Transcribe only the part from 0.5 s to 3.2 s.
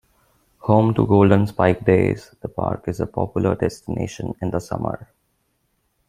Home to Golden Spike Days, the park is a